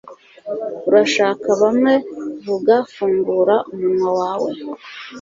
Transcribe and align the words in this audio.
Urashaka 0.87 1.47
bamwe 1.61 1.93
vuga 2.45 2.75
Fungura 2.93 3.55
umunwa 3.73 4.09
wawe 4.19 4.51